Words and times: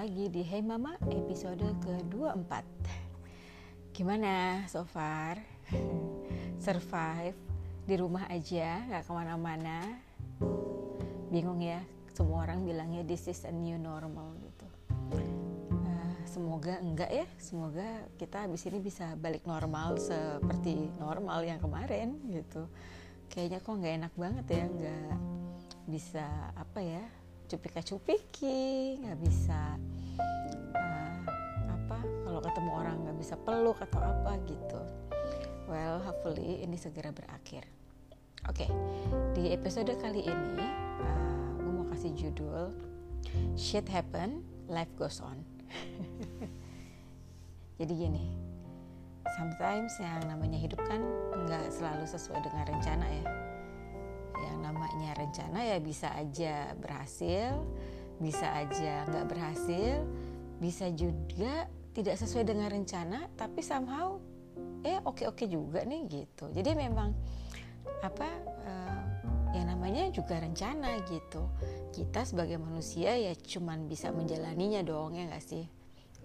lagi 0.00 0.32
di 0.32 0.40
Hey 0.40 0.64
Mama 0.64 0.96
episode 1.12 1.60
ke-24 1.84 2.64
Gimana 3.92 4.64
so 4.64 4.80
far? 4.88 5.36
Survive? 6.56 7.36
Di 7.84 8.00
rumah 8.00 8.24
aja, 8.32 8.80
gak 8.88 9.04
ke 9.04 9.12
mana-mana. 9.12 10.00
Bingung 11.28 11.60
ya, 11.60 11.84
semua 12.16 12.48
orang 12.48 12.64
bilangnya 12.64 13.04
this 13.04 13.28
is 13.28 13.44
a 13.44 13.52
new 13.52 13.76
normal 13.76 14.40
gitu. 14.40 14.66
Uh, 15.68 16.16
Semoga 16.24 16.80
enggak 16.80 17.12
ya, 17.12 17.28
semoga 17.36 18.08
kita 18.16 18.48
habis 18.48 18.64
ini 18.72 18.80
bisa 18.80 19.12
balik 19.20 19.44
normal 19.44 20.00
seperti 20.00 20.88
normal 20.96 21.44
yang 21.44 21.60
kemarin 21.60 22.16
gitu. 22.32 22.72
Kayaknya 23.28 23.58
kok 23.60 23.76
nggak 23.76 23.94
enak 24.00 24.14
banget 24.16 24.46
ya, 24.48 24.64
nggak 24.64 25.12
bisa 25.92 26.24
apa 26.56 26.80
ya 26.80 27.19
cupika-cupiki 27.50 28.94
nggak 29.02 29.18
bisa 29.18 29.74
uh, 30.70 31.18
apa 31.66 31.98
kalau 31.98 32.38
ketemu 32.38 32.70
orang 32.70 32.96
nggak 33.02 33.18
bisa 33.18 33.34
peluk 33.42 33.74
atau 33.82 33.98
apa 33.98 34.38
gitu. 34.46 34.80
Well 35.66 35.98
hopefully 35.98 36.62
ini 36.62 36.78
segera 36.78 37.10
berakhir. 37.10 37.66
Oke 38.46 38.66
okay, 38.66 38.70
di 39.34 39.50
episode 39.50 39.90
kali 39.98 40.30
ini 40.30 40.66
uh, 41.02 41.58
gue 41.58 41.72
mau 41.74 41.86
kasih 41.90 42.14
judul 42.14 42.70
shit 43.58 43.86
happen 43.90 44.46
life 44.70 44.90
goes 44.94 45.18
on. 45.18 45.42
Jadi 47.82 47.92
gini 47.98 48.24
sometimes 49.34 49.98
yang 49.98 50.22
namanya 50.30 50.58
hidup 50.58 50.78
kan 50.86 51.02
nggak 51.46 51.66
selalu 51.74 52.06
sesuai 52.06 52.38
dengan 52.46 52.64
rencana 52.66 53.06
ya 53.06 53.49
yang 54.46 54.58
namanya 54.64 55.16
rencana 55.16 55.60
ya 55.64 55.78
bisa 55.82 56.08
aja 56.16 56.72
berhasil 56.78 57.60
bisa 58.20 58.46
aja 58.52 59.08
nggak 59.08 59.26
berhasil 59.32 60.04
bisa 60.60 60.92
juga 60.92 61.68
tidak 61.96 62.20
sesuai 62.20 62.44
dengan 62.46 62.68
rencana 62.68 63.26
tapi 63.34 63.64
somehow 63.64 64.20
eh 64.84 65.00
oke 65.04 65.28
oke 65.28 65.44
juga 65.44 65.84
nih 65.84 66.08
gitu. 66.08 66.48
Jadi 66.52 66.72
memang 66.72 67.12
apa 68.00 68.28
uh, 68.64 69.02
yang 69.52 69.68
namanya 69.68 70.08
juga 70.08 70.40
rencana 70.40 71.00
gitu. 71.08 71.48
Kita 71.92 72.24
sebagai 72.24 72.56
manusia 72.56 73.12
ya 73.16 73.32
cuman 73.36 73.90
bisa 73.90 74.08
menjalaninya 74.14 74.80
dong 74.80 75.16
ya 75.16 75.28
nggak 75.28 75.44
sih? 75.44 75.64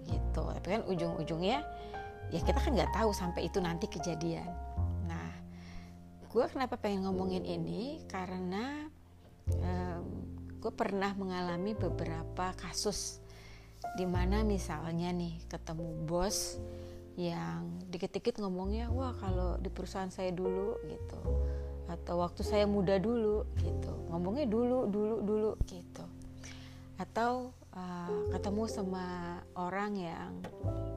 Gitu. 0.05 0.43
Tapi 0.43 0.67
kan 0.67 0.81
ujung-ujungnya 0.87 1.59
ya 2.31 2.39
kita 2.41 2.57
kan 2.57 2.71
nggak 2.73 2.93
tahu 2.95 3.11
sampai 3.11 3.47
itu 3.47 3.59
nanti 3.61 3.85
kejadian 3.85 4.47
gue 6.35 6.45
kenapa 6.51 6.75
pengen 6.75 7.07
ngomongin 7.07 7.47
ini? 7.47 8.03
Karena 8.11 8.91
um, 9.55 10.03
gue 10.59 10.73
pernah 10.75 11.15
mengalami 11.15 11.71
beberapa 11.71 12.51
kasus 12.59 13.23
di 13.95 14.03
mana 14.03 14.43
misalnya 14.43 15.15
nih 15.15 15.39
ketemu 15.47 16.03
bos 16.03 16.59
yang 17.15 17.79
dikit-dikit 17.87 18.43
ngomongnya 18.43 18.91
wah 18.91 19.15
kalau 19.15 19.55
di 19.63 19.71
perusahaan 19.71 20.11
saya 20.11 20.35
dulu 20.35 20.75
gitu. 20.91 21.19
Atau 21.87 22.19
waktu 22.19 22.43
saya 22.43 22.67
muda 22.67 22.99
dulu 22.99 23.47
gitu. 23.63 23.95
Ngomongnya 24.11 24.43
dulu 24.51 24.91
dulu 24.91 25.15
dulu 25.23 25.51
gitu. 25.71 26.03
Atau 26.99 27.55
uh, 27.71 28.11
ketemu 28.35 28.67
sama 28.67 29.39
orang 29.55 29.95
yang 29.95 30.31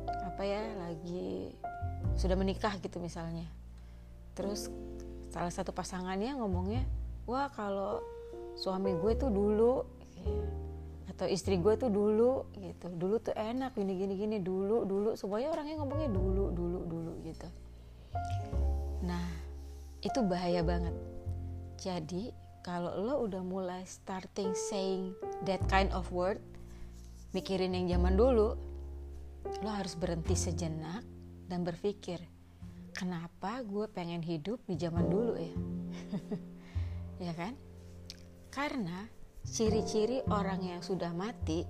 apa 0.02 0.42
ya 0.42 0.66
lagi 0.82 1.54
sudah 2.18 2.34
menikah 2.34 2.74
gitu 2.82 2.98
misalnya. 2.98 3.46
Terus 4.34 4.66
salah 5.28 5.52
satu 5.52 5.70
pasangannya 5.72 6.36
ngomongnya 6.36 6.84
wah 7.28 7.52
kalau 7.52 8.00
suami 8.56 8.96
gue 8.96 9.12
tuh 9.14 9.30
dulu 9.30 9.84
atau 11.18 11.26
istri 11.26 11.58
gue 11.58 11.74
tuh 11.74 11.90
dulu 11.90 12.46
gitu. 12.54 12.86
Dulu 12.94 13.18
tuh 13.18 13.34
enak 13.34 13.74
gini 13.74 13.98
gini 13.98 14.14
gini 14.14 14.36
dulu 14.38 14.86
dulu. 14.86 15.18
Semuanya 15.18 15.50
orangnya 15.50 15.82
ngomongnya 15.82 16.10
dulu 16.14 16.54
dulu 16.54 16.78
dulu 16.86 17.12
gitu. 17.26 17.48
Nah 19.02 19.26
itu 19.98 20.18
bahaya 20.22 20.62
banget. 20.62 20.94
Jadi 21.74 22.30
kalau 22.62 22.94
lo 22.94 23.14
udah 23.26 23.42
mulai 23.42 23.82
starting 23.82 24.54
saying 24.54 25.10
that 25.42 25.58
kind 25.66 25.90
of 25.90 26.06
word 26.14 26.38
mikirin 27.34 27.74
yang 27.74 27.98
zaman 27.98 28.14
dulu 28.14 28.54
lo 29.58 29.70
harus 29.74 29.98
berhenti 29.98 30.38
sejenak 30.38 31.02
dan 31.50 31.66
berpikir 31.66 32.22
kenapa 32.94 33.60
gue 33.64 33.86
pengen 33.90 34.22
hidup 34.22 34.62
di 34.68 34.76
zaman 34.78 35.06
dulu 35.08 35.34
ya? 35.36 35.54
Ya 37.18 37.34
kan? 37.34 37.58
Karena 38.54 39.10
ciri-ciri 39.42 40.22
orang 40.30 40.62
yang 40.62 40.82
sudah 40.86 41.10
mati 41.10 41.66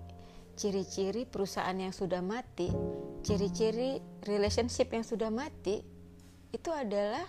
ciri-ciri 0.59 1.25
perusahaan 1.25 1.73
yang 1.73 1.95
sudah 1.95 2.19
mati 2.21 2.69
ciri-ciri 3.23 4.03
relationship 4.27 4.91
yang 4.91 5.06
sudah 5.06 5.31
mati 5.31 5.81
itu 6.51 6.71
adalah 6.75 7.25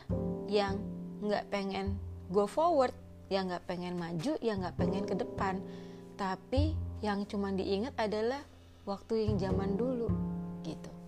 yang 0.52 0.82
nggak 1.22 1.48
pengen 1.48 1.96
go 2.34 2.44
forward 2.50 2.92
yang 3.30 3.48
nggak 3.48 3.64
pengen 3.70 3.96
maju 3.96 4.36
yang 4.42 4.60
nggak 4.60 4.76
pengen 4.76 5.04
ke 5.08 5.16
depan. 5.16 5.64
Tapi 6.20 6.76
yang 7.00 7.24
cuma 7.24 7.56
diingat 7.56 7.96
adalah 7.96 8.44
waktu 8.84 9.30
yang 9.30 9.40
zaman 9.40 9.80
dulu 9.80 10.12
gitu 10.66 10.99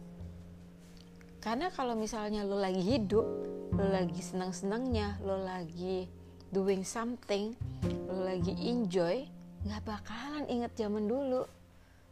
karena 1.41 1.74
kalau 1.74 1.97
misalnya 1.97 2.46
lo 2.46 2.62
lagi 2.62 2.79
hidup 2.79 3.25
lo 3.74 3.85
lagi 3.90 4.22
senang-senangnya 4.22 5.19
lo 5.25 5.41
lagi 5.41 6.06
doing 6.53 6.85
something 6.85 7.57
lo 8.07 8.24
lagi 8.24 8.53
enjoy 8.62 9.25
nggak 9.62 9.84
bakalan 9.85 10.46
inget 10.50 10.74
zaman 10.74 11.06
dulu. 11.06 11.46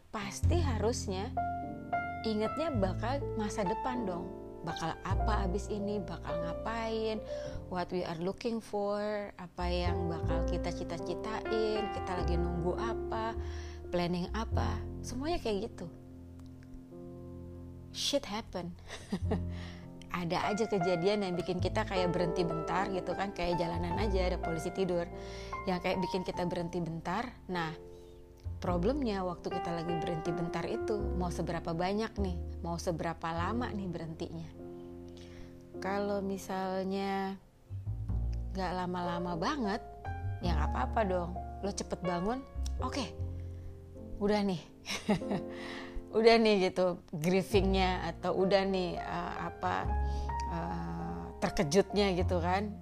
Pasti 0.10 0.58
harusnya 0.58 1.30
ingetnya 2.26 2.74
bakal 2.74 3.22
masa 3.38 3.66
depan 3.66 4.06
dong. 4.06 4.26
Bakal 4.66 4.94
apa 5.08 5.48
abis 5.48 5.72
ini 5.72 5.98
bakal 6.04 6.36
ngapain 6.46 7.18
what 7.72 7.90
we 7.90 8.04
are 8.04 8.18
looking 8.22 8.60
for 8.60 9.32
apa 9.40 9.66
yang 9.66 9.98
bakal 10.12 10.44
kita 10.52 10.70
cita-citain 10.74 11.84
kita 11.96 12.12
lagi 12.14 12.36
nunggu 12.38 12.78
apa 12.78 13.34
planning 13.90 14.30
apa. 14.38 14.78
Semuanya 15.02 15.42
kayak 15.42 15.74
gitu 15.74 15.90
shit 17.94 18.26
happen. 18.28 18.74
Ada 20.20 20.50
aja 20.50 20.66
kejadian 20.66 21.22
yang 21.22 21.34
bikin 21.38 21.62
kita 21.62 21.86
kayak 21.86 22.10
berhenti 22.10 22.42
bentar 22.42 22.90
gitu 22.90 23.14
kan 23.14 23.30
kayak 23.30 23.62
jalanan 23.62 23.94
aja 24.02 24.26
ada 24.26 24.38
polisi 24.42 24.74
tidur. 24.74 25.06
Yang 25.70 25.80
kayak 25.86 25.98
bikin 26.02 26.22
kita 26.26 26.50
berhenti 26.50 26.82
bentar 26.82 27.30
nah 27.46 27.70
problemnya 28.58 29.22
waktu 29.22 29.54
kita 29.54 29.70
lagi 29.70 29.94
berhenti 30.02 30.34
bentar 30.34 30.66
itu 30.66 30.98
mau 31.16 31.30
seberapa 31.30 31.72
banyak 31.78 32.12
nih 32.20 32.36
mau 32.66 32.76
seberapa 32.82 33.30
lama 33.30 33.70
nih 33.70 33.86
berhentinya. 33.86 34.50
Kalau 35.78 36.26
misalnya 36.26 37.38
gak 38.58 38.74
lama-lama 38.76 39.38
banget 39.38 39.80
ya 40.42 40.58
gak 40.58 40.74
apa-apa 40.74 41.02
dong. 41.06 41.32
Lo 41.62 41.70
cepet 41.70 42.02
bangun 42.02 42.42
oke 42.80 42.96
okay, 42.96 43.08
udah 44.24 44.40
nih 44.44 44.62
udah 46.10 46.36
nih 46.42 46.70
gitu 46.70 46.98
grievingnya 47.14 48.10
atau 48.14 48.34
udah 48.42 48.66
nih 48.66 48.98
uh, 48.98 49.34
apa 49.54 49.76
uh, 50.50 51.24
terkejutnya 51.38 52.18
gitu 52.18 52.42
kan. 52.42 52.74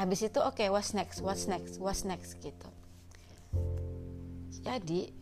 Habis 0.00 0.32
itu 0.32 0.40
oke 0.40 0.56
okay, 0.56 0.68
what's 0.72 0.96
next 0.96 1.20
what's 1.20 1.44
next 1.44 1.76
what's 1.76 2.02
next 2.08 2.40
gitu. 2.40 2.68
Jadi 4.62 5.12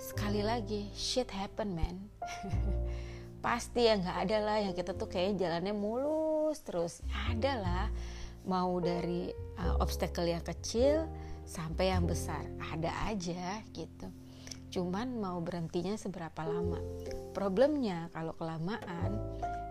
sekali 0.00 0.40
lagi 0.40 0.88
shit 0.96 1.28
happen 1.28 1.76
man. 1.76 1.96
Pasti 3.44 3.84
ya 3.84 4.00
nggak 4.00 4.18
ada 4.24 4.38
lah 4.40 4.58
yang 4.64 4.72
kita 4.72 4.96
tuh 4.96 5.06
kayak 5.06 5.36
jalannya 5.36 5.76
mulus 5.76 6.64
terus. 6.64 7.04
Ada 7.28 7.52
lah 7.60 7.86
mau 8.48 8.80
dari 8.80 9.28
uh, 9.60 9.76
obstacle 9.84 10.24
yang 10.24 10.40
kecil 10.40 11.04
sampai 11.44 11.92
yang 11.92 12.08
besar. 12.08 12.40
Ada 12.72 13.12
aja 13.12 13.60
gitu 13.76 14.23
cuman 14.74 15.22
mau 15.22 15.38
berhentinya 15.38 15.94
seberapa 15.94 16.42
lama? 16.42 16.82
Problemnya 17.30 18.10
kalau 18.10 18.34
kelamaan 18.34 19.14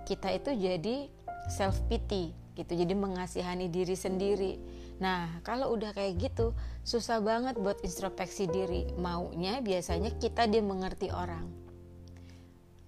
kita 0.07 0.31
itu 0.31 0.55
jadi 0.55 1.11
self 1.51 1.83
pity 1.91 2.31
gitu 2.55 2.71
jadi 2.71 2.95
mengasihani 2.95 3.67
diri 3.67 3.99
sendiri. 3.99 4.55
Nah 5.03 5.43
kalau 5.43 5.75
udah 5.75 5.91
kayak 5.91 6.31
gitu 6.31 6.55
susah 6.87 7.19
banget 7.19 7.59
buat 7.59 7.83
introspeksi 7.83 8.47
diri. 8.47 8.87
Maunya 8.95 9.59
biasanya 9.59 10.15
kita 10.15 10.47
dia 10.47 10.63
mengerti 10.63 11.11
orang. 11.11 11.51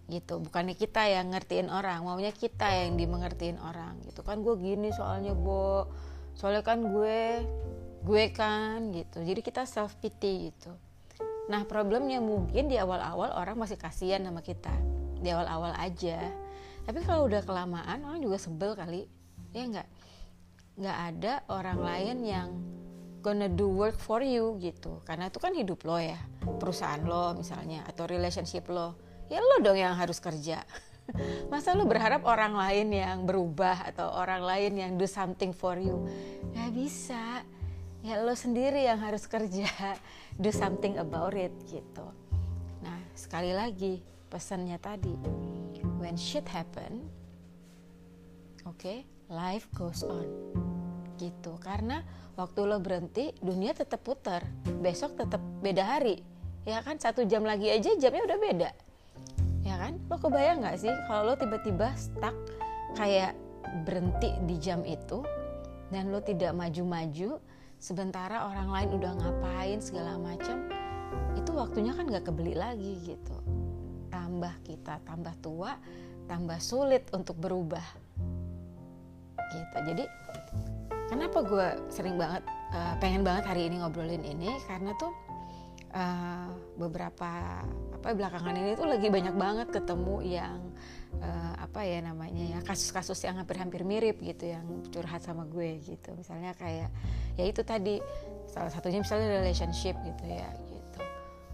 Gitu 0.08 0.40
bukannya 0.40 0.80
kita 0.80 1.12
yang 1.12 1.36
ngertiin 1.36 1.68
orang 1.68 2.06
maunya 2.06 2.32
kita 2.32 2.88
yang 2.88 2.96
dimengertiin 2.96 3.60
orang 3.60 4.00
gitu. 4.08 4.24
Kan 4.24 4.40
gue 4.40 4.56
gini 4.56 4.96
soalnya 4.96 5.36
bo. 5.36 5.92
Soalnya 6.40 6.64
kan 6.64 6.80
gue 6.80 7.44
gue 8.08 8.24
kan 8.32 8.96
gitu. 8.96 9.20
Jadi 9.20 9.42
kita 9.44 9.68
self 9.68 10.00
pity 10.00 10.56
gitu 10.56 10.85
Nah 11.45 11.62
problemnya 11.69 12.18
mungkin 12.18 12.65
di 12.65 12.77
awal-awal 12.81 13.38
orang 13.38 13.57
masih 13.57 13.77
kasihan 13.77 14.21
sama 14.25 14.42
kita. 14.42 14.74
Di 15.21 15.30
awal-awal 15.30 15.77
aja. 15.77 16.33
Tapi 16.86 17.01
kalau 17.06 17.25
udah 17.30 17.42
kelamaan 17.45 18.06
orang 18.06 18.21
juga 18.21 18.38
sebel 18.42 18.74
kali. 18.74 19.06
Ya 19.53 19.63
nggak? 19.65 19.88
Nggak 20.75 20.97
ada 21.13 21.33
orang 21.50 21.80
lain 21.80 22.18
yang 22.25 22.50
gonna 23.25 23.50
do 23.50 23.65
work 23.69 23.97
for 23.97 24.21
you 24.21 24.57
gitu. 24.62 25.01
Karena 25.06 25.30
itu 25.30 25.42
kan 25.42 25.53
hidup 25.53 25.81
lo 25.86 25.97
ya. 25.97 26.18
Perusahaan 26.62 27.01
lo 27.01 27.33
misalnya 27.33 27.86
atau 27.89 28.06
relationship 28.06 28.69
lo. 28.69 28.97
Ya 29.30 29.42
lo 29.42 29.62
dong 29.62 29.77
yang 29.77 29.97
harus 29.97 30.21
kerja. 30.21 30.62
Masa 31.53 31.74
lo 31.77 31.86
berharap 31.86 32.25
orang 32.25 32.53
lain 32.53 32.94
yang 32.94 33.25
berubah 33.25 33.89
atau 33.94 34.13
orang 34.13 34.42
lain 34.45 34.74
yang 34.77 34.92
do 34.97 35.09
something 35.09 35.53
for 35.53 35.77
you? 35.77 36.06
Nggak 36.53 36.71
bisa 36.74 37.42
ya 38.06 38.22
lo 38.22 38.38
sendiri 38.38 38.86
yang 38.86 39.02
harus 39.02 39.25
kerja. 39.25 39.66
Do 40.42 40.54
something 40.54 41.02
about 41.02 41.34
it 41.34 41.52
gitu. 41.66 42.06
Nah 42.86 43.02
sekali 43.18 43.50
lagi 43.50 44.06
pesannya 44.30 44.78
tadi. 44.78 45.18
When 45.98 46.13
shit 46.13 46.46
happen 46.46 47.10
oke 48.69 48.78
okay, 48.78 49.10
life 49.25 49.66
goes 49.74 50.06
on. 50.06 50.30
Gitu 51.18 51.57
karena 51.66 52.06
waktu 52.38 52.62
lo 52.69 52.78
berhenti 52.78 53.34
dunia 53.42 53.74
tetap 53.74 54.06
putar. 54.06 54.46
Besok 54.86 55.18
tetap 55.18 55.42
beda 55.66 55.81
hari. 55.81 56.22
Ya 56.69 56.86
kan 56.86 57.02
satu 57.02 57.25
jam 57.25 57.42
lagi 57.42 57.74
aja 57.74 57.98
jamnya 57.98 58.30
udah 58.30 58.38
beda. 58.38 58.69
Ya 59.66 59.81
kan? 59.81 59.98
Lo 60.06 60.22
kebayang 60.22 60.62
nggak 60.62 60.78
sih 60.78 60.94
kalau 61.10 61.34
lo 61.34 61.36
tiba-tiba 61.42 61.90
stuck 61.98 62.38
kayak 62.94 63.34
berhenti 63.81 64.30
di 64.46 64.62
jam 64.62 64.86
itu 64.86 65.25
dan 65.90 66.13
lo 66.13 66.22
tidak 66.22 66.54
maju-maju 66.54 67.42
sementara 67.80 68.50
orang 68.50 68.69
lain 68.72 68.89
udah 68.98 69.12
ngapain 69.19 69.80
segala 69.83 70.18
macam 70.18 70.68
itu 71.36 71.51
waktunya 71.54 71.92
kan 71.94 72.07
nggak 72.10 72.25
kebeli 72.27 72.56
lagi 72.57 72.98
gitu. 73.04 73.38
Tambah 74.10 74.54
kita 74.66 75.04
tambah 75.06 75.36
tua 75.44 75.77
tambah 76.25 76.57
sulit 76.57 77.06
untuk 77.13 77.38
berubah. 77.38 77.86
Gitu. 79.54 79.77
Jadi 79.94 80.04
kenapa 81.07 81.45
gue 81.45 81.68
sering 81.94 82.18
banget 82.18 82.44
uh, 82.74 82.98
pengen 82.98 83.22
banget 83.22 83.45
hari 83.45 83.69
ini 83.69 83.80
ngobrolin 83.80 84.25
ini? 84.25 84.50
Karena 84.66 84.92
tuh 84.98 85.13
uh, 85.95 86.47
beberapa 86.75 87.63
apa 87.95 88.07
belakangan 88.13 88.53
ini 88.53 88.75
tuh 88.75 88.86
lagi 88.86 89.07
banyak 89.07 89.33
banget 89.33 89.68
ketemu 89.71 90.15
yang 90.21 90.59
uh, 91.24 91.53
apa 91.57 91.88
ya 91.88 92.03
namanya 92.03 92.44
ya 92.44 92.59
kasus-kasus 92.62 93.18
yang 93.24 93.39
hampir-hampir 93.39 93.81
mirip 93.88 94.19
gitu 94.19 94.51
yang 94.51 94.65
curhat 94.92 95.24
sama 95.24 95.47
gue 95.47 95.80
gitu. 95.81 96.13
Misalnya 96.13 96.53
kayak 96.53 96.92
ya 97.39 97.44
itu 97.47 97.63
tadi 97.63 98.03
salah 98.51 98.69
satunya 98.69 99.01
misalnya 99.01 99.31
relationship 99.42 99.95
gitu 100.03 100.25
ya 100.27 100.50
gitu. 100.68 101.00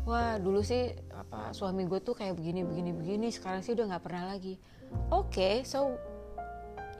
Wah 0.10 0.42
dulu 0.42 0.66
sih 0.66 0.92
apa 1.14 1.54
suami 1.54 1.86
gue 1.86 2.02
tuh 2.02 2.18
kayak 2.18 2.34
begini 2.34 2.66
begini 2.66 2.92
begini 2.92 3.28
sekarang 3.30 3.62
sih 3.62 3.78
udah 3.78 3.96
nggak 3.96 4.04
pernah 4.04 4.34
lagi. 4.34 4.58
Oke 5.14 5.32
okay, 5.32 5.56
so 5.64 5.96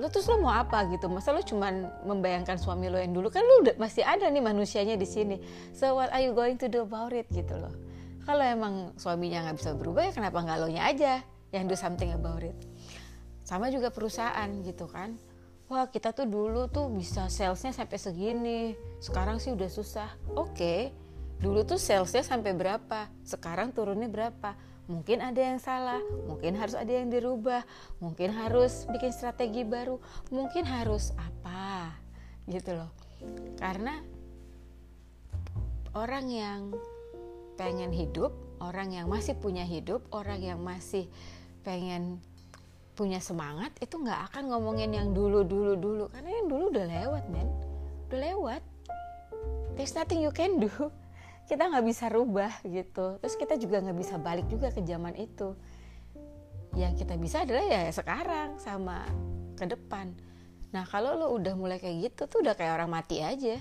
lo 0.02 0.10
terus 0.10 0.26
lo 0.26 0.42
mau 0.42 0.50
apa 0.50 0.90
gitu? 0.90 1.06
Masa 1.06 1.30
lo 1.30 1.46
cuman 1.46 1.86
membayangkan 2.10 2.58
suami 2.58 2.90
lo 2.90 2.98
yang 2.98 3.14
dulu? 3.14 3.30
Kan 3.30 3.46
lo 3.46 3.62
udah 3.62 3.78
masih 3.78 4.02
ada 4.02 4.26
nih 4.26 4.42
manusianya 4.42 4.98
di 4.98 5.06
sini. 5.06 5.38
So 5.78 5.94
what 5.94 6.10
are 6.10 6.26
you 6.26 6.34
going 6.34 6.58
to 6.58 6.66
do 6.66 6.82
about 6.82 7.14
it? 7.14 7.30
Gitu 7.30 7.54
loh. 7.54 7.70
Kalau 8.26 8.42
emang 8.42 8.98
suaminya 8.98 9.46
nggak 9.46 9.62
bisa 9.62 9.78
berubah 9.78 10.10
ya 10.10 10.12
kenapa 10.18 10.42
nggak 10.42 10.58
lo 10.58 10.68
nya 10.74 10.90
aja 10.90 11.22
yang 11.54 11.70
do 11.70 11.78
something 11.78 12.10
about 12.18 12.42
it? 12.42 12.58
Sama 13.46 13.70
juga 13.70 13.94
perusahaan 13.94 14.50
gitu 14.66 14.90
kan. 14.90 15.22
Wah 15.70 15.86
kita 15.86 16.18
tuh 16.18 16.26
dulu 16.26 16.66
tuh 16.66 16.90
bisa 16.90 17.30
salesnya 17.30 17.72
sampai 17.72 18.02
segini 18.02 18.74
sekarang 18.98 19.38
sih 19.38 19.54
udah 19.54 19.70
susah. 19.70 20.10
Oke 20.34 20.50
okay. 20.50 20.82
dulu 21.38 21.62
tuh 21.62 21.78
salesnya 21.78 22.26
sampai 22.26 22.58
berapa 22.58 23.06
sekarang 23.22 23.70
turunnya 23.70 24.10
berapa 24.10 24.58
mungkin 24.92 25.24
ada 25.24 25.40
yang 25.40 25.58
salah, 25.58 26.04
mungkin 26.28 26.60
harus 26.60 26.76
ada 26.76 26.92
yang 26.92 27.08
dirubah, 27.08 27.64
mungkin 28.04 28.36
harus 28.36 28.84
bikin 28.92 29.16
strategi 29.16 29.64
baru, 29.64 29.96
mungkin 30.28 30.68
harus 30.68 31.16
apa 31.16 31.96
gitu 32.52 32.76
loh. 32.76 32.92
Karena 33.56 34.04
orang 35.96 36.28
yang 36.28 36.60
pengen 37.56 37.96
hidup, 37.96 38.36
orang 38.60 38.92
yang 38.92 39.08
masih 39.08 39.40
punya 39.40 39.64
hidup, 39.64 40.04
orang 40.12 40.44
yang 40.44 40.60
masih 40.60 41.08
pengen 41.64 42.20
punya 42.92 43.24
semangat 43.24 43.72
itu 43.80 43.96
nggak 43.96 44.30
akan 44.30 44.52
ngomongin 44.52 44.92
yang 44.92 45.16
dulu 45.16 45.48
dulu 45.48 45.80
dulu. 45.80 46.04
Karena 46.12 46.30
yang 46.36 46.48
dulu 46.52 46.64
udah 46.76 46.86
lewat 46.86 47.24
men. 47.32 47.48
Udah 48.12 48.20
lewat. 48.20 48.62
There's 49.80 49.96
nothing 49.96 50.20
you 50.20 50.36
can 50.36 50.60
do 50.60 50.92
kita 51.52 51.68
nggak 51.68 51.84
bisa 51.84 52.08
rubah 52.08 52.64
gitu. 52.64 53.20
Terus 53.20 53.36
kita 53.36 53.60
juga 53.60 53.84
nggak 53.84 54.00
bisa 54.00 54.16
balik 54.16 54.48
juga 54.48 54.72
ke 54.72 54.80
zaman 54.88 55.20
itu. 55.20 55.52
Yang 56.80 57.04
kita 57.04 57.20
bisa 57.20 57.44
adalah 57.44 57.68
ya 57.68 57.92
sekarang 57.92 58.56
sama 58.56 59.04
ke 59.60 59.68
depan. 59.68 60.16
Nah 60.72 60.88
kalau 60.88 61.20
lo 61.20 61.28
udah 61.36 61.52
mulai 61.60 61.84
kayak 61.84 62.08
gitu 62.08 62.32
tuh 62.32 62.40
udah 62.40 62.56
kayak 62.56 62.80
orang 62.80 62.96
mati 62.96 63.20
aja. 63.20 63.60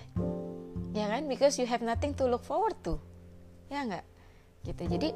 Ya 0.94 1.06
kan? 1.10 1.26
Because 1.26 1.58
you 1.58 1.66
have 1.66 1.82
nothing 1.82 2.14
to 2.14 2.30
look 2.30 2.46
forward 2.46 2.78
to. 2.86 3.02
Ya 3.66 3.82
nggak? 3.82 4.06
Gitu. 4.62 4.82
Jadi 4.86 5.08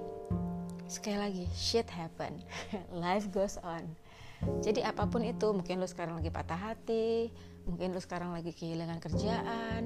sekali 0.91 1.19
lagi 1.23 1.45
shit 1.55 1.87
happen. 1.95 2.43
Life 2.91 3.31
goes 3.31 3.55
on. 3.63 3.87
Jadi 4.67 4.83
apa 4.83 5.07
pun 5.07 5.23
itu 5.23 5.55
mungkin 5.55 5.79
lo 5.79 5.87
sekarang 5.87 6.19
lagi 6.19 6.35
patah 6.35 6.59
hati 6.59 7.31
mungkin 7.65 7.97
lo 7.97 8.01
sekarang 8.01 8.37
lagi 8.37 8.53
kehilangan 8.53 9.01
kerjaan 9.01 9.83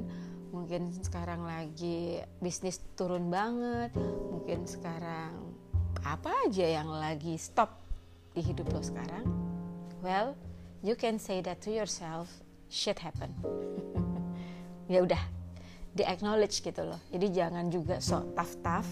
mungkin 0.48 0.90
sekarang 1.04 1.44
lagi 1.44 2.24
bisnis 2.40 2.80
turun 2.96 3.28
banget 3.28 3.92
mungkin 4.32 4.64
sekarang 4.64 5.36
apa 6.00 6.30
aja 6.48 6.66
yang 6.80 6.88
lagi 6.88 7.36
stop 7.36 7.76
di 8.32 8.40
hidup 8.40 8.70
lo 8.72 8.80
sekarang? 8.80 9.26
Well 10.00 10.38
you 10.80 10.94
can 10.96 11.20
say 11.20 11.44
that 11.44 11.60
to 11.66 11.70
yourself 11.74 12.30
shit 12.72 13.00
happen. 13.00 13.32
Ya 14.88 15.04
udah 15.04 15.20
di 15.92 16.00
acknowledge 16.00 16.64
gitu 16.64 16.80
loh. 16.80 16.96
Jadi 17.12 17.28
jangan 17.28 17.68
juga 17.68 18.00
so 18.00 18.24
tough 18.32 18.56
tough 18.64 18.88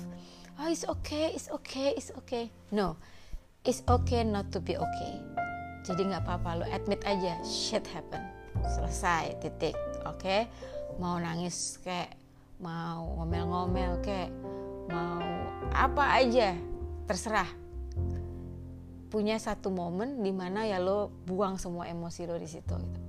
oh 0.61 0.69
it's 0.69 0.85
okay 0.85 1.33
it's 1.33 1.49
okay 1.49 1.97
it's 1.97 2.13
okay. 2.21 2.53
No 2.69 3.01
it's 3.65 3.81
okay 3.89 4.21
not 4.21 4.53
to 4.53 4.61
be 4.61 4.77
okay. 4.77 5.15
Jadi 5.89 6.13
nggak 6.13 6.29
apa-apa 6.29 6.61
lo 6.61 6.65
admit 6.69 7.01
aja 7.09 7.41
shit 7.41 7.89
happen. 7.89 8.21
Selesai 8.61 9.41
titik 9.41 9.73
oke? 10.05 10.21
okay? 10.21 10.45
Mau 10.97 11.21
nangis 11.21 11.77
kayak 11.85 12.17
mau 12.57 13.21
ngomel-ngomel 13.21 14.01
kayak 14.01 14.33
mau 14.89 15.21
apa 15.75 16.05
aja 16.23 16.57
terserah. 17.05 17.49
Punya 19.07 19.39
satu 19.39 19.71
momen 19.71 20.21
di 20.21 20.35
mana 20.35 20.67
ya 20.67 20.83
lo 20.83 21.13
buang 21.29 21.61
semua 21.61 21.87
emosi 21.87 22.27
lo 22.27 22.37
di 22.37 22.49
situ 22.49 22.75
gitu. 22.75 23.01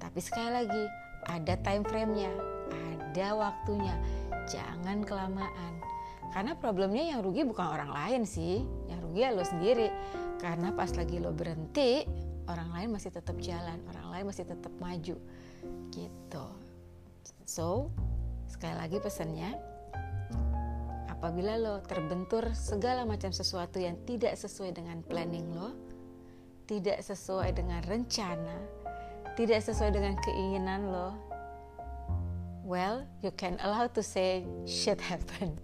tapi 0.00 0.16
sekali 0.24 0.64
lagi 0.64 0.84
ada 1.28 1.54
time 1.60 1.84
frame-nya 1.84 2.32
ada 2.72 3.28
waktunya. 3.36 3.92
Jangan 4.48 5.04
kelamaan. 5.04 5.72
Karena 6.30 6.54
problemnya 6.54 7.02
yang 7.02 7.20
rugi 7.20 7.42
bukan 7.42 7.66
orang 7.66 7.90
lain 7.90 8.22
sih 8.22 8.62
yang 8.86 9.02
rugi 9.02 9.20
ya 9.26 9.34
lo 9.34 9.44
sendiri. 9.44 9.90
Karena 10.40 10.72
pas 10.72 10.88
lagi 10.96 11.20
lo 11.20 11.34
berhenti 11.34 12.06
orang 12.48 12.72
lain 12.72 12.88
masih 12.96 13.12
tetap 13.12 13.36
jalan 13.42 13.82
orang 13.92 14.06
lain 14.14 14.24
masih 14.30 14.46
tetap 14.48 14.72
maju. 14.80 15.16
Gitu 15.92 16.46
So, 17.44 17.90
sekali 18.46 18.78
lagi 18.78 19.02
pesannya, 19.02 19.56
apabila 21.10 21.58
lo 21.60 21.82
terbentur 21.84 22.54
segala 22.56 23.04
macam 23.04 23.34
sesuatu 23.34 23.76
yang 23.76 23.98
tidak 24.08 24.38
sesuai 24.38 24.72
dengan 24.72 25.02
planning 25.04 25.52
lo, 25.52 25.74
tidak 26.70 27.02
sesuai 27.02 27.52
dengan 27.52 27.82
rencana, 27.84 28.56
tidak 29.34 29.60
sesuai 29.66 29.90
dengan 29.92 30.14
keinginan 30.22 30.88
lo, 30.88 31.12
well, 32.62 33.02
you 33.20 33.34
can 33.34 33.58
allow 33.66 33.90
to 33.90 34.00
say 34.00 34.46
shit 34.62 35.02
happen. 35.02 35.58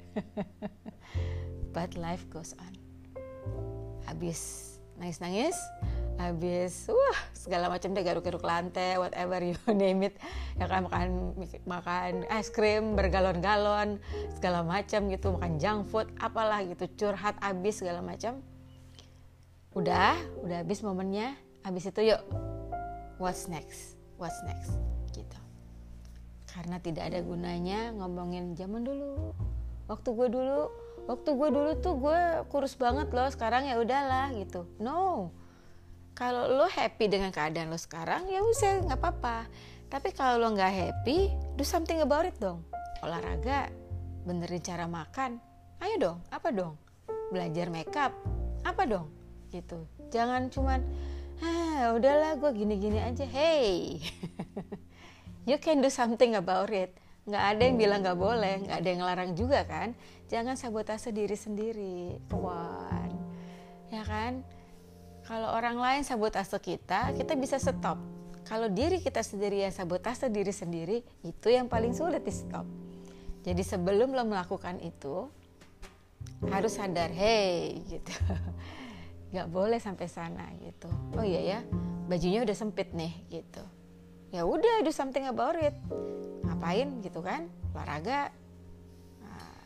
But 1.76 1.94
life 1.94 2.26
goes 2.32 2.56
on. 2.58 2.74
Habis 4.10 4.74
nangis-nangis, 4.98 5.54
habis 6.16 6.88
wah 6.88 7.18
segala 7.36 7.68
macam 7.68 7.92
deh 7.92 8.04
garuk-garuk 8.04 8.44
lantai 8.44 8.96
whatever 8.96 9.38
you 9.48 9.56
name 9.72 10.08
it. 10.08 10.16
Ya 10.56 10.66
kan 10.68 10.88
makan 10.88 11.36
makan 11.68 12.12
es 12.32 12.48
krim 12.48 12.96
bergalon-galon 12.96 14.00
segala 14.36 14.64
macam 14.64 15.08
gitu 15.12 15.36
makan 15.36 15.60
junk 15.60 15.80
food 15.92 16.08
apalah 16.20 16.64
gitu 16.64 16.88
curhat 16.96 17.36
habis 17.44 17.80
segala 17.80 18.00
macam. 18.00 18.40
Udah 19.76 20.16
udah 20.40 20.64
habis 20.64 20.80
momennya 20.80 21.36
habis 21.60 21.84
itu 21.88 22.16
yuk 22.16 22.20
what's 23.20 23.46
next? 23.46 24.00
What's 24.16 24.40
next? 24.48 24.72
Gitu. 25.12 25.38
Karena 26.48 26.80
tidak 26.80 27.12
ada 27.12 27.20
gunanya 27.20 27.92
ngomongin 27.92 28.56
zaman 28.56 28.80
dulu. 28.80 29.36
Waktu 29.86 30.08
gue 30.08 30.28
dulu 30.32 30.60
waktu 31.06 31.30
gue 31.38 31.48
dulu 31.52 31.70
tuh 31.78 31.94
gue 32.00 32.20
kurus 32.50 32.74
banget 32.74 33.12
loh 33.12 33.28
sekarang 33.28 33.68
ya 33.68 33.76
udahlah 33.76 34.32
gitu. 34.34 34.64
No 34.80 35.30
kalau 36.16 36.48
lo 36.48 36.64
happy 36.64 37.12
dengan 37.12 37.28
keadaan 37.28 37.68
lo 37.68 37.76
sekarang 37.76 38.24
ya 38.32 38.40
usah 38.40 38.80
nggak 38.88 38.96
apa-apa. 38.96 39.44
Tapi 39.92 40.16
kalau 40.16 40.40
lo 40.40 40.48
nggak 40.56 40.72
happy 40.72 41.28
do 41.54 41.62
something 41.62 42.00
about 42.00 42.24
it 42.24 42.32
dong. 42.40 42.64
Olahraga 43.04 43.68
benerin 44.24 44.64
cara 44.64 44.88
makan. 44.88 45.36
Ayo 45.84 45.94
dong 46.00 46.18
apa 46.32 46.48
dong? 46.48 46.80
Belajar 47.28 47.68
makeup 47.68 48.16
apa 48.64 48.82
dong? 48.88 49.12
Gitu. 49.52 49.84
Jangan 50.08 50.48
cuman 50.48 50.80
ah 51.44 51.92
udahlah 51.92 52.40
gue 52.40 52.50
gini-gini 52.64 52.96
aja. 53.04 53.28
Hey. 53.28 54.00
You 55.46 55.62
can 55.62 55.78
do 55.78 55.92
something 55.92 56.34
about 56.34 56.72
it. 56.72 56.96
Nggak 57.28 57.44
ada 57.44 57.62
yang 57.62 57.76
bilang 57.76 58.00
nggak 58.02 58.18
boleh 58.18 58.66
nggak 58.66 58.76
ada 58.82 58.88
yang 58.88 59.00
ngelarang 59.04 59.30
juga 59.36 59.60
kan? 59.68 59.92
Jangan 60.32 60.56
sabotase 60.56 61.12
diri 61.12 61.36
sendiri. 61.36 62.18
Kawan 62.32 63.12
ya 63.86 64.02
kan 64.02 64.42
kalau 65.26 65.50
orang 65.50 65.74
lain 65.76 66.02
sabotase 66.06 66.54
kita 66.62 67.10
kita 67.18 67.34
bisa 67.34 67.58
stop. 67.58 67.98
Kalau 68.46 68.70
diri 68.70 69.02
kita 69.02 69.26
sendiri 69.26 69.66
yang 69.66 69.74
sabotase 69.74 70.30
diri 70.30 70.54
sendiri 70.54 71.02
itu 71.26 71.50
yang 71.50 71.66
paling 71.66 71.90
sulit 71.90 72.22
di 72.22 72.30
stop. 72.30 72.62
Jadi 73.42 73.62
sebelum 73.66 74.14
lo 74.14 74.22
melakukan 74.22 74.78
itu 74.78 75.26
harus 76.46 76.78
sadar 76.78 77.10
hey 77.10 77.74
gitu. 77.90 78.14
Nggak 79.34 79.48
boleh 79.50 79.82
sampai 79.82 80.06
sana 80.06 80.46
gitu. 80.62 80.86
Oh 81.18 81.26
iya 81.26 81.58
ya 81.58 81.60
bajunya 82.06 82.46
udah 82.46 82.54
sempit 82.54 82.94
nih 82.94 83.10
gitu. 83.26 83.66
Ya 84.30 84.46
udah 84.46 84.86
do 84.86 84.94
something 84.94 85.26
about 85.26 85.58
it. 85.58 85.74
Ngapain? 86.46 87.02
gitu 87.02 87.18
kan. 87.18 87.50
Olahraga 87.74 88.30
nah, 89.26 89.58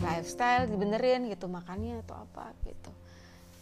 lifestyle 0.00 0.64
dibenerin 0.64 1.28
gitu 1.28 1.44
makannya 1.44 2.00
atau 2.08 2.24
apa 2.24 2.56
gitu 2.64 3.01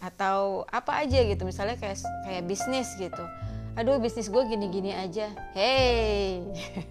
atau 0.00 0.64
apa 0.72 1.04
aja 1.04 1.20
gitu 1.20 1.44
misalnya 1.44 1.76
kayak 1.76 2.00
kayak 2.24 2.42
bisnis 2.48 2.88
gitu. 2.96 3.24
Aduh 3.76 4.00
bisnis 4.00 4.32
gue 4.32 4.42
gini-gini 4.48 4.96
aja. 4.96 5.28
Hey 5.52 6.42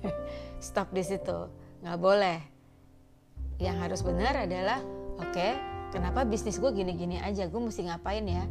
stop 0.66 0.94
di 0.94 1.02
situ. 1.02 1.50
Nggak 1.82 2.00
boleh. 2.00 2.40
Yang 3.60 3.78
harus 3.82 4.02
benar 4.06 4.46
adalah 4.46 4.80
oke 5.20 5.34
okay, 5.34 5.58
kenapa 5.92 6.24
bisnis 6.24 6.62
gue 6.62 6.72
gini-gini 6.72 7.20
aja? 7.20 7.50
Gue 7.50 7.60
mesti 7.60 7.90
ngapain 7.90 8.24
ya? 8.24 8.46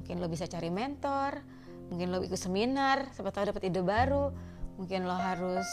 Mungkin 0.00 0.18
lo 0.18 0.26
bisa 0.26 0.48
cari 0.48 0.72
mentor 0.72 1.44
mungkin 1.88 2.12
lo 2.12 2.20
ikut 2.20 2.36
seminar 2.36 3.08
siapa 3.16 3.32
tahu 3.32 3.52
dapat 3.52 3.68
ide 3.68 3.80
baru. 3.80 4.32
Mungkin 4.76 5.08
lo 5.08 5.16
harus 5.16 5.66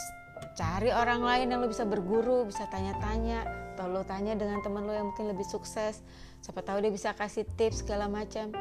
cari 0.58 0.90
orang 0.92 1.22
lain 1.22 1.52
yang 1.52 1.60
lo 1.62 1.68
bisa 1.70 1.86
berguru 1.86 2.48
bisa 2.48 2.68
tanya-tanya 2.72 3.65
atau 3.76 3.92
lo 3.92 4.08
tanya 4.08 4.40
dengan 4.40 4.64
teman 4.64 4.88
lo 4.88 4.96
yang 4.96 5.12
mungkin 5.12 5.28
lebih 5.28 5.44
sukses 5.44 6.00
siapa 6.40 6.64
tahu 6.64 6.80
dia 6.80 6.96
bisa 6.96 7.12
kasih 7.12 7.44
tips 7.60 7.84
segala 7.84 8.08
macam. 8.08 8.56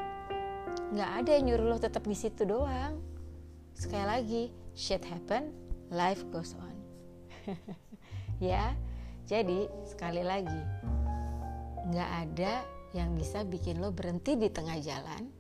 Nggak 0.91 1.11
ada 1.23 1.31
yang 1.39 1.45
nyuruh 1.55 1.67
lo 1.71 1.79
tetap 1.79 2.03
di 2.03 2.19
situ 2.19 2.43
doang. 2.43 2.99
Sekali 3.79 4.03
lagi 4.03 4.43
shit 4.75 5.07
happen 5.07 5.55
life 5.95 6.27
goes 6.35 6.59
on. 6.59 6.77
Ya 8.43 8.75
jadi 9.31 9.71
sekali 9.87 10.27
lagi 10.27 10.63
nggak 11.87 12.11
ada 12.27 12.67
yang 12.91 13.15
bisa 13.15 13.47
bikin 13.47 13.79
lo 13.79 13.95
berhenti 13.95 14.35
di 14.35 14.51
tengah 14.51 14.75
jalan 14.83 15.31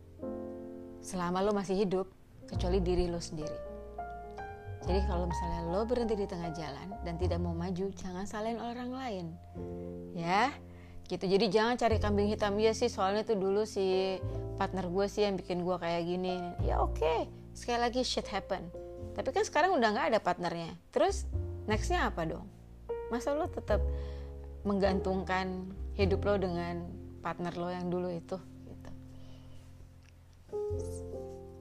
selama 1.03 1.43
lo 1.43 1.51
masih 1.51 1.83
hidup 1.83 2.07
kecuali 2.47 2.79
diri 2.79 3.11
lo 3.11 3.19
sendiri. 3.19 3.74
Jadi 4.85 5.01
kalau 5.09 5.25
misalnya 5.25 5.61
lo 5.73 5.89
berhenti 5.89 6.13
di 6.13 6.29
tengah 6.29 6.53
jalan 6.53 6.93
dan 7.09 7.17
tidak 7.17 7.41
mau 7.41 7.57
maju, 7.57 7.89
jangan 7.97 8.29
salahin 8.29 8.61
orang 8.61 8.93
lain. 8.93 9.27
Ya, 10.13 10.53
gitu. 11.09 11.25
Jadi 11.25 11.49
jangan 11.49 11.81
cari 11.81 11.97
kambing 11.97 12.29
hitam 12.29 12.53
ya 12.61 12.77
sih. 12.77 12.93
Soalnya 12.93 13.25
tuh 13.25 13.41
dulu 13.41 13.65
si 13.65 14.21
partner 14.61 14.87
gue 14.93 15.07
sih 15.09 15.25
yang 15.25 15.41
bikin 15.41 15.65
gue 15.65 15.77
kayak 15.81 16.05
gini. 16.05 16.37
Ya 16.69 16.85
oke, 16.85 17.01
okay. 17.01 17.27
sekali 17.57 17.81
lagi 17.81 18.05
shit 18.05 18.29
happen. 18.29 18.69
Tapi 19.17 19.29
kan 19.33 19.45
sekarang 19.49 19.73
udah 19.73 19.89
nggak 19.89 20.07
ada 20.13 20.21
partnernya. 20.21 20.77
Terus 20.93 21.25
nextnya 21.65 22.13
apa 22.13 22.29
dong? 22.29 22.45
Masa 23.09 23.33
lo 23.33 23.49
tetap 23.49 23.81
menggantungkan 24.65 25.69
hidup 25.95 26.25
lo 26.27 26.35
dengan 26.41 26.89
partner 27.25 27.55
lo 27.57 27.69
yang 27.71 27.89
dulu 27.89 28.11
itu 28.11 28.37
gitu. 28.69 28.91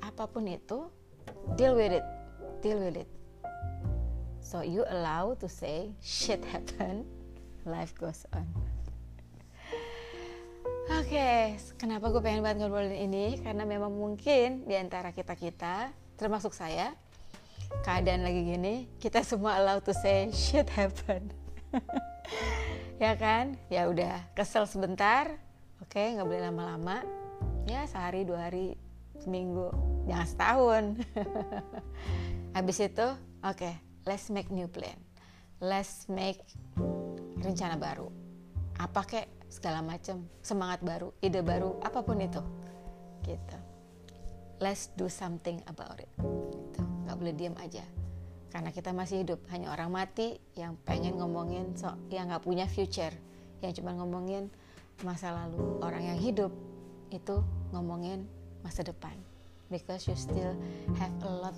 apa 0.01 0.23
pun 0.27 0.43
itu 0.49 0.89
deal 1.55 1.77
with 1.77 1.93
it 1.93 2.05
deal 2.63 2.79
with 2.79 2.95
it. 2.95 3.11
So 4.39 4.63
you 4.63 4.87
allow 4.87 5.35
to 5.43 5.51
say 5.51 5.91
shit 5.99 6.39
happen 6.47 7.03
life 7.67 7.91
goes 7.99 8.23
on. 8.31 8.47
Oke, 10.99 11.15
okay, 11.15 11.55
kenapa 11.79 12.11
gue 12.11 12.19
pengen 12.19 12.43
banget 12.43 12.63
ngobrolin 12.63 13.07
ini? 13.07 13.39
Karena 13.39 13.63
memang 13.63 13.91
mungkin 13.91 14.67
di 14.67 14.75
antara 14.75 15.15
kita-kita, 15.15 15.91
termasuk 16.19 16.51
saya, 16.51 16.91
keadaan 17.87 18.23
lagi 18.23 18.43
gini, 18.43 18.87
kita 18.99 19.23
semua 19.23 19.59
allow 19.59 19.79
to 19.79 19.95
say 19.95 20.27
shit 20.35 20.67
happen. 20.71 21.31
ya 23.03 23.15
kan? 23.15 23.55
Ya 23.71 23.87
udah 23.87 24.27
kesel 24.35 24.67
sebentar 24.67 25.39
oke 25.79 25.95
okay, 25.95 26.15
nggak 26.19 26.27
boleh 26.27 26.43
lama-lama. 26.51 26.99
Ya 27.63 27.87
sehari 27.87 28.27
dua 28.27 28.51
hari 28.51 28.75
seminggu 29.23 29.71
jangan 30.03 30.27
setahun 30.27 30.83
habis 32.53 32.77
itu 32.79 33.07
oke 33.41 33.57
okay, 33.57 33.73
let's 34.05 34.29
make 34.29 34.53
new 34.53 34.69
plan. 34.69 34.95
Let's 35.63 36.05
make 36.05 36.43
rencana 37.41 37.75
baru. 37.75 38.07
Apa 38.77 39.01
kek 39.05 39.27
segala 39.49 39.85
macam 39.85 40.25
semangat 40.41 40.81
baru 40.81 41.13
ide 41.21 41.41
baru 41.41 41.77
apa 41.81 42.01
pun 42.05 42.21
itu. 42.21 42.41
Gitu. 43.25 43.57
Let's 44.61 44.93
do 44.95 45.09
something 45.09 45.59
about 45.67 45.99
it. 45.99 46.09
Gitu. 46.17 46.81
nggak 47.03 47.17
boleh 47.19 47.33
diam 47.35 47.55
aja. 47.59 47.83
Karena 48.53 48.69
kita 48.69 48.93
masih 48.93 49.25
hidup. 49.25 49.41
Hanya 49.49 49.73
orang 49.73 49.89
mati 49.89 50.37
yang 50.53 50.77
pengen 50.85 51.17
ngomongin 51.17 51.73
so 51.73 51.89
yang 52.13 52.29
nggak 52.29 52.43
punya 52.45 52.69
future. 52.69 53.13
Yang 53.65 53.81
cuma 53.81 53.97
ngomongin 53.97 54.51
masa 55.01 55.33
lalu. 55.33 55.81
Orang 55.81 56.05
yang 56.05 56.19
hidup 56.19 56.53
itu 57.09 57.41
ngomongin 57.73 58.29
masa 58.61 58.85
depan. 58.85 59.15
Because 59.71 60.05
you 60.05 60.13
still 60.13 60.53
have 61.01 61.13
a 61.25 61.31
lot 61.31 61.57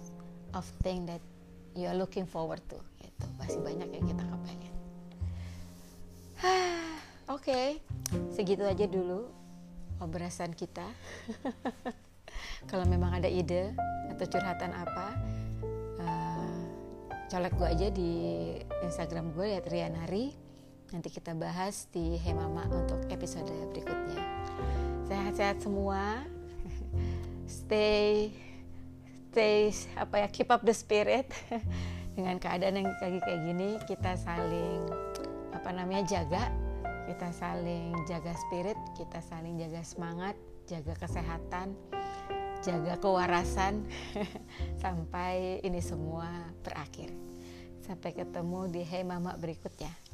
of 0.55 0.65
thing 0.81 1.03
that 1.05 1.21
you 1.75 1.85
are 1.85 1.97
looking 1.97 2.23
forward 2.25 2.63
to 2.71 2.79
gitu. 3.03 3.25
Masih 3.37 3.59
banyak 3.61 3.89
yang 3.91 4.05
kita 4.07 4.23
kepengen 4.23 4.73
oke 7.35 7.43
okay. 7.43 7.67
segitu 8.31 8.63
aja 8.63 8.87
dulu 8.87 9.27
obrolan 9.99 10.51
kita. 10.55 10.87
Kalau 12.69 12.83
memang 12.89 13.15
ada 13.15 13.29
ide 13.29 13.71
atau 14.11 14.25
curhatan 14.27 14.73
apa 14.75 15.15
colek 17.35 17.53
gue 17.57 17.67
aja 17.67 17.87
di 17.89 18.11
Instagram 18.85 19.33
gue 19.33 19.57
ya 19.57 19.59
Rianari 19.65 20.31
nanti 20.93 21.09
kita 21.09 21.33
bahas 21.33 21.89
di 21.89 22.15
Hemama 22.21 22.69
untuk 22.69 23.01
episode 23.11 23.49
berikutnya. 23.73 24.21
Sehat-sehat 25.09 25.59
semua. 25.59 26.21
Stay 27.49 28.29
stay 29.35 29.75
apa 29.99 30.23
ya 30.23 30.27
keep 30.31 30.47
up 30.47 30.63
the 30.63 30.71
spirit 30.71 31.27
dengan 32.15 32.39
keadaan 32.39 32.79
yang 32.79 32.87
lagi 32.87 33.19
kayak 33.19 33.41
gini 33.43 33.75
kita 33.83 34.15
saling 34.15 34.87
apa 35.51 35.75
namanya 35.75 36.07
jaga 36.07 36.47
kita 37.03 37.35
saling 37.35 37.91
jaga 38.07 38.31
spirit 38.47 38.79
kita 38.95 39.19
saling 39.19 39.59
jaga 39.59 39.83
semangat 39.83 40.39
jaga 40.71 40.95
kesehatan 40.95 41.75
jaga 42.65 42.95
kewarasan 42.97 43.85
sampai 44.83 45.61
ini 45.61 45.77
semua 45.85 46.49
berakhir. 46.65 47.13
Sampai 47.85 48.17
ketemu 48.17 48.65
di 48.73 48.81
Hey 48.81 49.05
Mama 49.05 49.37
berikutnya. 49.37 50.04